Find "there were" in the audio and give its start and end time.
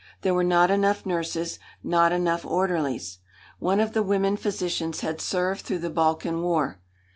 0.21-0.43